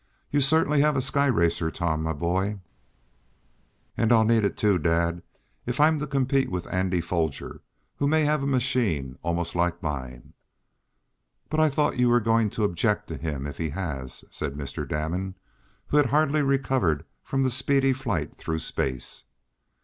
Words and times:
You 0.31 0.41
certainly 0.41 0.81
have 0.81 0.95
a 0.95 0.99
sky 1.01 1.27
racer, 1.27 1.69
Tom, 1.69 2.01
my 2.01 2.13
boy!" 2.13 2.59
"And 3.95 4.11
I'll 4.11 4.25
need 4.25 4.43
it, 4.43 4.57
too, 4.57 4.79
dad, 4.79 5.21
if 5.67 5.79
I'm 5.79 5.99
to 5.99 6.07
compete 6.07 6.49
with 6.49 6.65
Andy 6.73 7.01
Foger, 7.01 7.61
who 7.97 8.07
may 8.07 8.25
have 8.25 8.41
a 8.41 8.47
machine 8.47 9.19
almost 9.21 9.53
like 9.55 9.83
mine." 9.83 10.33
"But 11.51 11.59
I 11.59 11.69
thought 11.69 11.99
you 11.99 12.09
were 12.09 12.19
going 12.19 12.49
to 12.49 12.63
object 12.63 13.09
to 13.09 13.17
him 13.17 13.45
if 13.45 13.59
he 13.59 13.69
has," 13.69 14.25
said 14.31 14.55
Mr. 14.55 14.89
Damon, 14.89 15.35
who 15.89 15.97
had 15.97 16.07
hardly 16.07 16.41
recovered 16.41 17.05
from 17.21 17.43
the 17.43 17.51
speedy 17.51 17.93
flight 17.93 18.35
through 18.35 18.57
space. 18.57 19.25